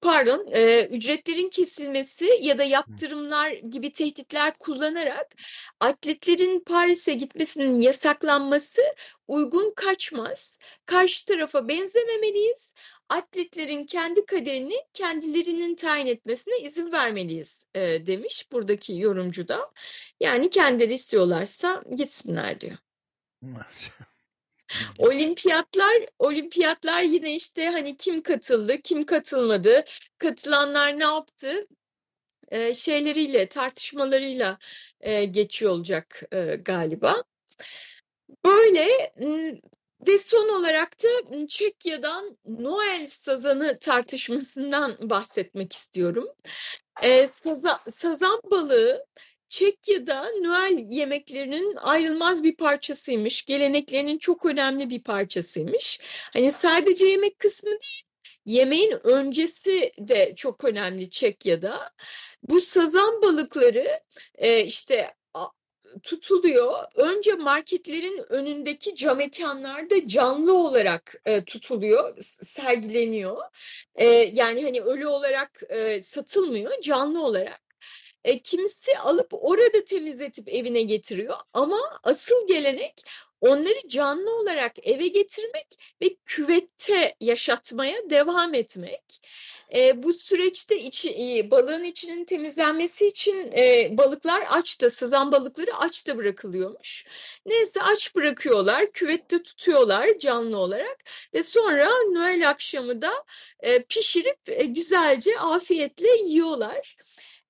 pardon 0.01 0.47
e, 0.51 0.85
ücretlerin 0.85 1.49
kesilmesi 1.49 2.39
ya 2.41 2.57
da 2.57 2.63
yaptırımlar 2.63 3.51
gibi 3.51 3.91
tehditler 3.91 4.53
kullanarak 4.57 5.35
atletlerin 5.79 6.59
Paris'e 6.59 7.13
gitmesinin 7.13 7.79
yasaklanması 7.81 8.81
uygun 9.27 9.73
kaçmaz. 9.75 10.59
Karşı 10.85 11.25
tarafa 11.25 11.67
benzememeliyiz. 11.67 12.73
Atletlerin 13.09 13.85
kendi 13.85 14.25
kaderini 14.25 14.75
kendilerinin 14.93 15.75
tayin 15.75 16.07
etmesine 16.07 16.57
izin 16.57 16.91
vermeliyiz 16.91 17.65
e, 17.75 18.07
demiş 18.07 18.47
buradaki 18.51 18.97
yorumcu 18.97 19.47
da. 19.47 19.71
Yani 20.19 20.49
kendileri 20.49 20.93
istiyorlarsa 20.93 21.83
gitsinler 21.95 22.61
diyor. 22.61 22.77
Olimpiyatlar, 24.97 25.93
olimpiyatlar 26.19 27.01
yine 27.01 27.35
işte 27.35 27.69
hani 27.69 27.97
kim 27.97 28.21
katıldı, 28.21 28.81
kim 28.81 29.05
katılmadı, 29.05 29.83
katılanlar 30.17 30.99
ne 30.99 31.03
yaptı 31.03 31.67
e, 32.47 32.73
şeyleriyle, 32.73 33.45
tartışmalarıyla 33.45 34.57
e, 35.01 35.23
geçiyor 35.23 35.71
olacak 35.71 36.23
e, 36.31 36.55
galiba. 36.55 37.23
Böyle 38.45 38.87
ve 40.07 40.17
son 40.17 40.49
olarak 40.49 41.03
da 41.03 41.47
Çekya'dan 41.47 42.37
Noel 42.45 43.05
sazanı 43.05 43.79
tartışmasından 43.79 44.97
bahsetmek 45.09 45.73
istiyorum. 45.73 46.27
E, 47.01 47.27
saza, 47.27 47.79
sazan 47.89 48.41
balığı 48.51 49.05
Çekya'da 49.49 50.29
Noel 50.41 50.77
yemeklerinin 50.89 51.75
ayrılmaz 51.75 52.43
bir 52.43 52.55
parçasıymış. 52.55 53.45
Geleneklerinin 53.45 54.17
çok 54.17 54.45
önemli 54.45 54.89
bir 54.89 55.03
parçasıymış. 55.03 55.99
Hani 56.33 56.51
sadece 56.51 57.05
yemek 57.05 57.39
kısmı 57.39 57.69
değil, 57.69 58.03
yemeğin 58.45 59.07
öncesi 59.07 59.91
de 59.99 60.33
çok 60.35 60.63
önemli 60.63 61.09
Çekya'da. 61.09 61.91
Bu 62.43 62.61
sazan 62.61 63.21
balıkları 63.21 63.99
e, 64.35 64.63
işte 64.63 65.13
tutuluyor. 66.03 66.73
Önce 66.95 67.33
marketlerin 67.33 68.25
önündeki 68.29 68.95
cam 68.95 69.17
mekanlarda 69.17 70.07
canlı 70.07 70.53
olarak 70.57 71.21
e, 71.25 71.43
tutuluyor, 71.43 72.17
sergileniyor. 72.41 73.37
E, 73.95 74.05
yani 74.33 74.63
hani 74.63 74.81
ölü 74.81 75.07
olarak 75.07 75.61
e, 75.69 76.01
satılmıyor, 76.01 76.81
canlı 76.81 77.23
olarak 77.25 77.64
e, 78.25 78.39
kimisi 78.39 78.97
alıp 78.97 79.27
orada 79.31 79.85
temizletip 79.85 80.49
evine 80.49 80.81
getiriyor 80.81 81.37
ama 81.53 81.79
asıl 82.03 82.47
gelenek 82.47 83.05
onları 83.41 83.87
canlı 83.87 84.39
olarak 84.39 84.87
eve 84.87 85.07
getirmek 85.07 85.67
ve 86.01 86.15
küvette 86.25 87.15
yaşatmaya 87.19 88.09
devam 88.09 88.53
etmek. 88.53 89.21
E, 89.75 90.03
bu 90.03 90.13
süreçte 90.13 90.79
içi, 90.79 91.09
e, 91.09 91.51
balığın 91.51 91.83
içinin 91.83 92.25
temizlenmesi 92.25 93.07
için 93.07 93.51
e, 93.57 93.89
balıklar 93.97 94.43
açta, 94.49 94.89
sızan 94.89 95.31
balıkları 95.31 95.77
açta 95.77 96.17
bırakılıyormuş. 96.17 97.05
Neyse 97.45 97.81
aç 97.81 98.15
bırakıyorlar, 98.15 98.91
küvette 98.91 99.43
tutuyorlar 99.43 100.19
canlı 100.19 100.57
olarak 100.57 100.97
ve 101.33 101.43
sonra 101.43 101.89
Noel 102.11 102.49
akşamı 102.49 103.01
da 103.01 103.11
e, 103.59 103.83
pişirip 103.83 104.39
e, 104.47 104.63
güzelce 104.63 105.39
afiyetle 105.39 106.09
yiyorlar. 106.23 106.95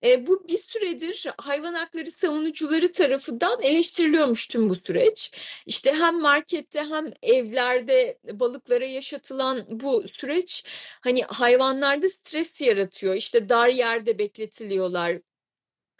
E, 0.05 0.27
bu 0.27 0.47
bir 0.47 0.57
süredir 0.57 1.25
hayvan 1.37 1.73
hakları 1.73 2.11
savunucuları 2.11 2.91
tarafından 2.91 3.61
eleştiriliyormuş 3.61 4.47
tüm 4.47 4.69
bu 4.69 4.75
süreç. 4.75 5.31
İşte 5.65 5.93
hem 5.93 6.21
markette 6.21 6.83
hem 6.83 7.13
evlerde 7.23 8.17
balıklara 8.33 8.85
yaşatılan 8.85 9.65
bu 9.69 10.07
süreç 10.07 10.63
hani 11.01 11.23
hayvanlarda 11.23 12.09
stres 12.09 12.61
yaratıyor. 12.61 13.15
İşte 13.15 13.49
dar 13.49 13.69
yerde 13.69 14.19
bekletiliyorlar 14.19 15.17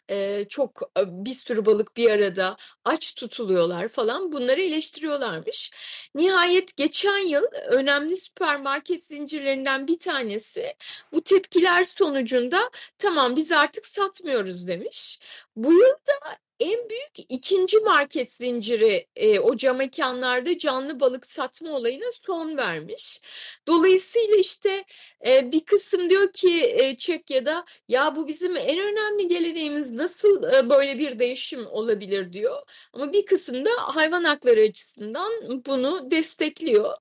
e, 0.09 0.45
çok 0.49 0.81
bir 0.97 1.33
sürü 1.33 1.65
balık 1.65 1.97
bir 1.97 2.11
arada 2.11 2.57
aç 2.85 3.15
tutuluyorlar 3.15 3.87
falan 3.87 4.31
bunları 4.31 4.61
eleştiriyorlarmış. 4.61 5.71
Nihayet 6.15 6.77
geçen 6.77 7.17
yıl 7.17 7.43
önemli 7.67 8.15
süpermarket 8.15 9.03
zincirlerinden 9.03 9.87
bir 9.87 9.99
tanesi 9.99 10.75
bu 11.13 11.21
tepkiler 11.21 11.83
sonucunda 11.83 12.69
tamam 12.97 13.35
biz 13.35 13.51
artık 13.51 13.85
satmıyoruz 13.85 14.67
demiş. 14.67 15.19
Bu 15.55 15.73
yıl 15.73 15.93
da 16.07 16.37
en 16.59 16.89
büyük 16.89 17.31
ikinci 17.31 17.79
market 17.79 18.31
zinciri 18.31 19.07
e, 19.15 19.39
o 19.39 19.57
cam 19.57 19.77
mekanlarda 19.77 20.57
canlı 20.57 20.99
balık 20.99 21.25
satma 21.25 21.71
olayına 21.71 22.11
son 22.11 22.57
vermiş. 22.57 23.21
Dolayısıyla 23.67 24.35
işte 24.35 24.83
e, 25.27 25.51
bir 25.51 25.65
kısım 25.65 26.09
diyor 26.09 26.33
ki 26.33 26.63
e, 26.63 26.97
Çekya'da 26.97 27.65
ya 27.87 28.15
bu 28.15 28.27
bizim 28.27 28.57
en 28.57 28.79
önemli 28.79 29.27
geleneğimiz 29.27 29.91
nasıl 29.91 30.43
e, 30.43 30.69
böyle 30.69 30.99
bir 30.99 31.19
değişim 31.19 31.67
olabilir 31.67 32.33
diyor. 32.33 32.61
Ama 32.93 33.13
bir 33.13 33.25
kısım 33.25 33.65
da 33.65 33.69
hayvan 33.77 34.23
hakları 34.23 34.59
açısından 34.59 35.31
bunu 35.65 36.11
destekliyor. 36.11 36.97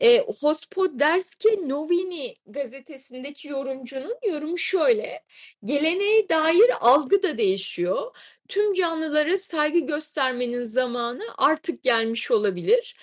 E, 0.00 0.18
Hospoderski 0.40 1.68
Novini 1.68 2.36
gazetesindeki 2.46 3.48
yorumcunun 3.48 4.14
yorumu 4.26 4.58
şöyle. 4.58 5.22
Geleneğe 5.64 6.28
dair 6.28 6.70
algı 6.80 7.22
da 7.22 7.38
değişiyor 7.38 8.12
tüm 8.48 8.72
canlılara 8.72 9.38
saygı 9.38 9.78
göstermenin 9.78 10.62
zamanı 10.62 11.22
artık 11.38 11.82
gelmiş 11.82 12.30
olabilir. 12.30 12.96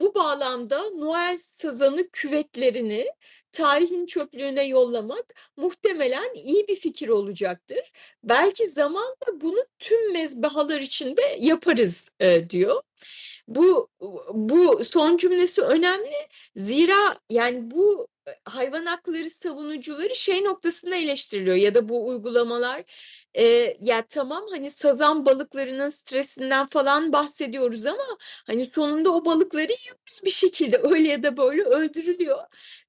Bu 0.00 0.14
bağlamda 0.14 0.90
Noel 0.90 1.36
sazanı 1.36 2.08
küvetlerini 2.10 3.06
tarihin 3.52 4.06
çöplüğüne 4.06 4.64
yollamak 4.64 5.34
muhtemelen 5.56 6.34
iyi 6.34 6.68
bir 6.68 6.76
fikir 6.76 7.08
olacaktır. 7.08 7.92
Belki 8.24 8.66
zamanla 8.66 9.40
bunu 9.40 9.64
tüm 9.78 10.12
mezbahalar 10.12 10.80
içinde 10.80 11.22
yaparız 11.38 12.10
e, 12.20 12.50
diyor. 12.50 12.82
Bu 13.48 13.88
bu 14.32 14.84
son 14.84 15.16
cümlesi 15.16 15.62
önemli. 15.62 16.14
Zira 16.56 17.18
yani 17.30 17.70
bu 17.70 18.08
hayvan 18.44 18.86
hakları 18.86 19.30
savunucuları 19.30 20.14
şey 20.14 20.44
noktasında 20.44 20.96
eleştiriliyor 20.96 21.56
ya 21.56 21.74
da 21.74 21.88
bu 21.88 22.08
uygulamalar 22.08 22.84
e, 23.34 23.76
ya 23.80 24.02
tamam 24.06 24.44
hani 24.50 24.70
sazan 24.70 25.26
balıklarının 25.26 25.88
stresinden 25.88 26.66
falan 26.66 27.12
bahsediyoruz 27.12 27.86
ama 27.86 28.04
hani 28.46 28.66
sonunda 28.66 29.10
o 29.10 29.24
balıkları 29.24 29.72
yiyoruz 29.72 30.20
bir 30.24 30.30
şekilde 30.30 30.78
öyle 30.82 31.08
ya 31.08 31.22
da 31.22 31.36
böyle 31.36 31.62
öldürülüyor 31.62 32.38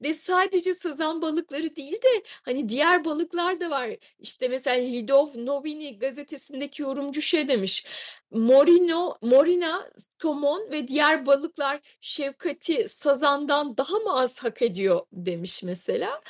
ve 0.01 0.13
sadece 0.13 0.73
sazan 0.73 1.21
balıkları 1.21 1.75
değil 1.75 1.93
de 1.93 2.23
hani 2.41 2.69
diğer 2.69 3.06
balıklar 3.06 3.60
da 3.60 3.69
var 3.69 3.89
işte 4.19 4.47
mesela 4.47 4.86
Lidov 4.86 5.27
Novini 5.36 5.99
gazetesindeki 5.99 6.82
yorumcu 6.82 7.21
şey 7.21 7.47
demiş 7.47 7.86
Morino, 8.32 9.17
Morina, 9.21 9.88
somon 10.21 10.71
ve 10.71 10.88
diğer 10.88 11.25
balıklar 11.25 11.80
şefkati 12.01 12.89
sazandan 12.89 13.77
daha 13.77 13.99
mı 13.99 14.19
az 14.19 14.39
hak 14.39 14.62
ediyor 14.62 15.01
demiş 15.13 15.63
mesela. 15.63 16.21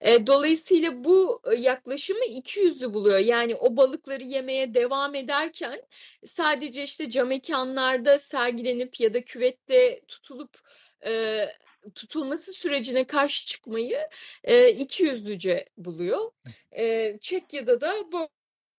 E, 0.00 0.26
dolayısıyla 0.26 1.04
bu 1.04 1.42
yaklaşımı 1.58 2.24
iki 2.24 2.60
yüzlü 2.60 2.94
buluyor. 2.94 3.18
Yani 3.18 3.54
o 3.60 3.76
balıkları 3.76 4.22
yemeye 4.22 4.74
devam 4.74 5.14
ederken 5.14 5.82
sadece 6.24 6.84
işte 6.84 7.10
cam 7.10 7.28
mekanlarda 7.28 8.18
sergilenip 8.18 9.00
ya 9.00 9.14
da 9.14 9.24
küvette 9.24 10.00
tutulup 10.08 10.58
e, 11.06 11.46
tutulması 11.94 12.52
sürecine 12.52 13.04
karşı 13.04 13.46
çıkmayı 13.46 13.98
e, 14.44 14.68
iki 14.68 15.02
yüzlüce 15.02 15.64
buluyor. 15.78 16.30
E, 16.72 17.18
Çekya'da 17.20 17.80
da 17.80 17.94
bu 18.12 18.28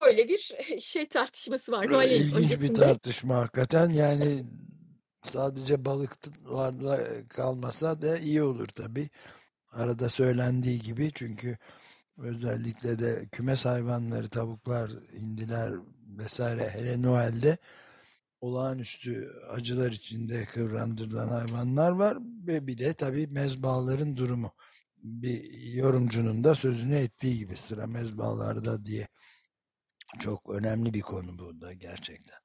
böyle 0.02 0.28
bir 0.28 0.52
şey 0.80 1.06
tartışması 1.06 1.72
var. 1.72 1.92
Noel 1.92 2.12
İlginç 2.12 2.62
bir 2.62 2.74
tartışma 2.74 3.36
hakikaten 3.36 3.90
yani 3.90 4.46
sadece 5.24 5.86
balıklarla 5.86 7.28
kalmasa 7.28 8.02
da 8.02 8.18
iyi 8.18 8.44
olur 8.44 8.68
tabii. 8.68 9.10
arada 9.72 10.10
söylendiği 10.10 10.80
gibi 10.80 11.12
çünkü 11.16 11.58
özellikle 12.24 13.00
de 13.00 13.28
kümes 13.32 13.66
hayvanları, 13.66 14.30
tavuklar, 14.30 14.92
hindiler 15.14 15.74
vesaire 16.18 16.70
hele 16.70 17.02
Noel'de 17.02 17.58
olağanüstü 18.42 19.32
acılar 19.50 19.92
içinde 19.92 20.46
kıvrandırılan 20.46 21.28
hayvanlar 21.28 21.92
var 21.92 22.18
ve 22.48 22.68
bir 22.68 22.78
de 22.78 22.94
tabii 22.94 23.28
mezbahaların 23.28 24.18
durumu. 24.18 24.52
Bir 24.98 25.54
yorumcunun 25.74 26.44
da 26.44 26.56
sözünü 26.56 26.96
ettiği 26.96 27.38
gibi 27.38 27.58
sıra 27.58 27.88
mezbahalarda 27.88 28.86
diye 28.86 29.08
çok 30.20 30.50
önemli 30.50 30.94
bir 30.94 31.02
konu 31.02 31.40
bu 31.40 31.62
da 31.62 31.74
gerçekten. 31.74 32.38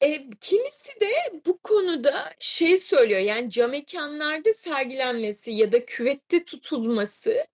E, 0.00 0.30
kimisi 0.40 1.00
de 1.00 1.10
bu 1.46 1.58
konuda 1.58 2.34
şey 2.38 2.78
söylüyor 2.78 3.20
yani 3.20 3.50
cam 3.50 3.70
mekanlarda 3.70 4.52
sergilenmesi 4.52 5.50
ya 5.50 5.72
da 5.72 5.84
küvette 5.84 6.44
tutulması 6.44 7.46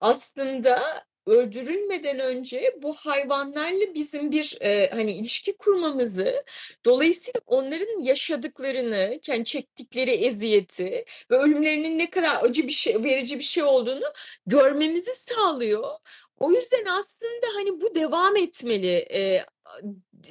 aslında 0.00 1.05
öldürülmeden 1.26 2.18
önce 2.18 2.74
bu 2.82 2.92
hayvanlarla 2.92 3.94
bizim 3.94 4.30
bir 4.32 4.58
e, 4.60 4.90
hani 4.90 5.12
ilişki 5.12 5.56
kurmamızı 5.56 6.44
dolayısıyla 6.84 7.40
onların 7.46 8.02
yaşadıklarını 8.02 9.20
yani 9.26 9.44
çektikleri 9.44 10.10
eziyeti 10.10 11.04
ve 11.30 11.36
ölümlerinin 11.36 11.98
ne 11.98 12.10
kadar 12.10 12.44
acı 12.44 12.66
bir 12.66 12.72
şey 12.72 13.04
verici 13.04 13.38
bir 13.38 13.44
şey 13.44 13.62
olduğunu 13.62 14.04
görmemizi 14.46 15.12
sağlıyor. 15.14 15.90
O 16.38 16.52
yüzden 16.52 16.84
aslında 16.84 17.46
hani 17.54 17.80
bu 17.80 17.94
devam 17.94 18.36
etmeli 18.36 19.06
e, 19.12 19.44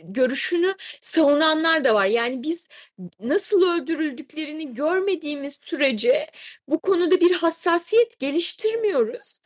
görüşünü 0.03 0.73
savunanlar 1.01 1.83
da 1.83 1.93
var. 1.93 2.05
Yani 2.05 2.43
biz 2.43 2.67
nasıl 3.19 3.61
öldürüldüklerini 3.61 4.73
görmediğimiz 4.73 5.53
sürece 5.53 6.27
bu 6.67 6.79
konuda 6.79 7.19
bir 7.19 7.31
hassasiyet 7.31 8.19
geliştirmiyoruz. 8.19 9.37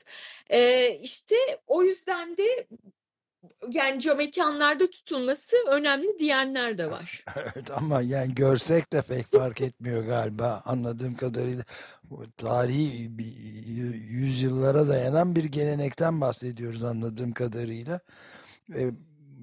E, 0.49 0.89
işte 1.01 1.35
o 1.67 1.83
yüzden 1.83 2.37
de 2.37 2.67
yani 3.69 3.99
cam 3.99 4.17
mekanlarda 4.17 4.89
tutulması 4.89 5.55
önemli 5.67 6.19
diyenler 6.19 6.77
de 6.77 6.91
var. 6.91 7.25
Evet 7.35 7.71
ama 7.71 8.01
yani 8.01 8.35
görsek 8.35 8.93
de 8.93 9.01
pek 9.01 9.31
fark 9.31 9.61
etmiyor 9.61 10.03
galiba 10.03 10.61
anladığım 10.65 11.15
kadarıyla. 11.15 11.63
Tarihi 12.37 13.17
bir 13.17 13.35
yüzyıllara 13.93 14.87
dayanan 14.87 15.35
bir 15.35 15.43
gelenekten 15.43 16.21
bahsediyoruz 16.21 16.83
anladığım 16.83 17.31
kadarıyla. 17.31 17.99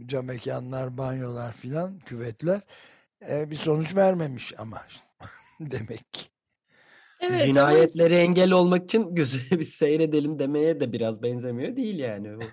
Cam 0.06 0.26
mekanlar, 0.26 0.98
banyolar 0.98 1.52
filan, 1.52 1.98
küvetler 1.98 2.60
e, 3.30 3.50
bir 3.50 3.56
sonuç 3.56 3.96
vermemiş 3.96 4.54
ama 4.58 4.82
demek 5.60 6.12
ki. 6.12 6.26
Evet, 7.20 7.42
ama 7.42 7.44
Cinayetleri 7.44 8.14
engel 8.14 8.50
olmak 8.50 8.84
için 8.84 9.14
gözü 9.14 9.50
bir 9.58 9.64
seyredelim 9.64 10.38
demeye 10.38 10.80
de 10.80 10.92
biraz 10.92 11.22
benzemiyor 11.22 11.76
değil 11.76 11.98
yani. 11.98 12.38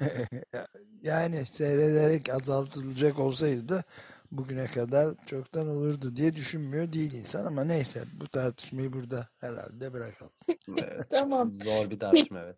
Yani 1.04 1.46
seyrederek 1.46 2.30
azaltılacak 2.30 3.20
olsaydı 3.20 3.70
da 3.70 3.84
bugüne 4.32 4.66
kadar 4.66 5.16
çoktan 5.26 5.68
olurdu 5.68 6.16
diye 6.16 6.36
düşünmüyor 6.36 6.94
değil 6.94 7.14
insan 7.14 7.46
ama 7.46 7.64
neyse 7.64 8.04
bu 8.22 8.28
tartışmayı 8.28 8.94
burada 8.94 9.28
herhalde 9.38 9.94
bırakalım. 9.94 10.34
Evet, 10.78 11.10
Tamam. 11.10 11.52
Zor 11.52 11.90
bir 11.90 12.00
tartışma 12.00 12.40
evet. 12.40 12.58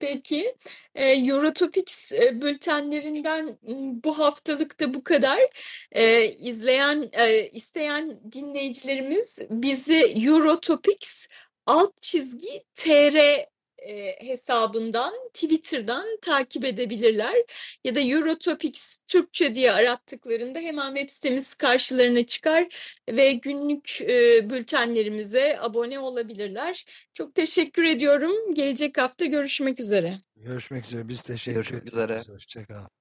Peki, 0.00 0.56
e, 0.94 1.04
Eurotopics 1.12 2.12
e, 2.12 2.42
bültenlerinden 2.42 3.58
bu 4.04 4.18
haftalık 4.18 4.80
da 4.80 4.94
bu 4.94 5.04
kadar. 5.04 5.40
E, 5.92 6.24
izleyen, 6.32 7.10
e, 7.12 7.48
isteyen 7.48 8.20
dinleyicilerimiz 8.32 9.38
bizi 9.50 9.96
Eurotopics 10.26 11.26
alt 11.66 12.02
çizgi 12.02 12.64
tr 12.74 13.16
e, 13.86 14.26
hesabından, 14.26 15.14
Twitter'dan 15.34 16.06
takip 16.22 16.64
edebilirler. 16.64 17.34
Ya 17.84 17.94
da 17.94 18.00
Eurotopics 18.00 19.00
Türkçe 19.06 19.54
diye 19.54 19.72
arattıklarında 19.72 20.58
hemen 20.58 20.94
web 20.94 21.08
sitemiz 21.10 21.54
karşılarına 21.54 22.26
çıkar 22.26 22.68
ve 23.08 23.32
günlük 23.32 24.00
e, 24.02 24.50
bültenlerimize 24.50 25.60
abone 25.60 25.98
olabilirler. 25.98 26.84
Çok 27.14 27.34
teşekkür 27.34 27.84
ediyorum. 27.84 28.54
Gelecek 28.54 28.98
hafta 28.98 29.24
görüşmek 29.24 29.80
üzere. 29.80 30.20
Görüşmek 30.36 30.86
üzere 30.86 31.08
biz 31.08 31.22
teşekkür 31.22 31.54
Görüşmek 31.54 31.86
üzere. 31.86 32.04
ederiz. 32.04 32.28
Hoşçakalın. 32.28 32.90